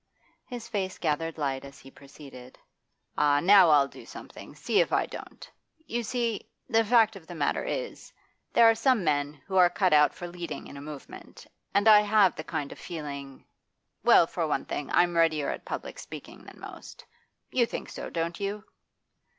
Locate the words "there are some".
8.51-9.03